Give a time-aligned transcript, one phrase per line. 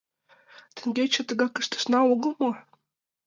[0.75, 2.51] Теҥгече тыгак ыштышна огыл мо?